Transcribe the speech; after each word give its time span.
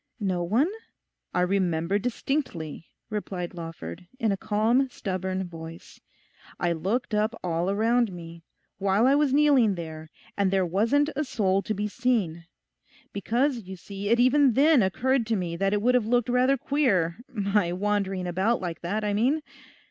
No 0.19 0.41
one?' 0.41 0.71
'I 1.35 1.41
remember 1.41 1.99
distinctly,' 1.99 2.87
replied 3.11 3.53
Lawford, 3.53 4.07
in 4.17 4.31
a 4.31 4.35
calm, 4.35 4.89
stubborn 4.89 5.43
voice, 5.47 6.01
'I 6.59 6.71
looked 6.71 7.13
up 7.13 7.39
all 7.43 7.69
around 7.69 8.11
me, 8.11 8.41
while 8.79 9.05
I 9.05 9.13
was 9.13 9.31
kneeling 9.31 9.75
there, 9.75 10.09
and 10.35 10.49
there 10.49 10.65
wasn't 10.65 11.11
a 11.15 11.23
soul 11.23 11.61
to 11.61 11.75
be 11.75 11.87
seen. 11.87 12.45
Because, 13.13 13.59
you 13.65 13.75
see, 13.75 14.09
it 14.09 14.19
even 14.19 14.53
then 14.53 14.81
occurred 14.81 15.27
to 15.27 15.35
me 15.35 15.55
that 15.55 15.71
it 15.71 15.83
would 15.83 15.93
have 15.93 16.07
looked 16.07 16.29
rather 16.29 16.57
queer—my 16.57 17.71
wandering 17.71 18.25
about 18.25 18.59
like 18.59 18.81
that, 18.81 19.03
I 19.03 19.13
mean. 19.13 19.43